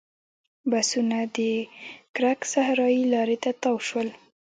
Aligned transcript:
بسونه 0.71 1.17
د 1.35 1.37
کرک 2.15 2.39
صحرایي 2.53 3.03
لارې 3.13 3.37
ته 3.43 3.51
تاو 3.61 3.75
شول. 3.87 4.07